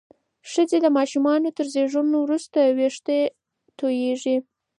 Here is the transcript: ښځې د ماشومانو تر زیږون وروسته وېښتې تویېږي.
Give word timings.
ښځې 0.51 0.77
د 0.81 0.87
ماشومانو 0.97 1.49
تر 1.57 1.65
زیږون 1.73 2.07
وروسته 2.15 2.59
وېښتې 2.77 3.19
تویېږي. 3.77 4.35